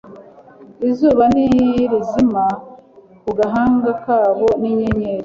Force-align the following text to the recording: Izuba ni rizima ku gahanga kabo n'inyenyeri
Izuba 0.89 1.23
ni 1.33 1.45
rizima 1.91 2.43
ku 3.23 3.29
gahanga 3.39 3.89
kabo 4.03 4.47
n'inyenyeri 4.61 5.19